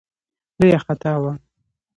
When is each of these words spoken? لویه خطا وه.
لویه 0.59 0.79
خطا 0.85 1.13
وه. 1.23 1.31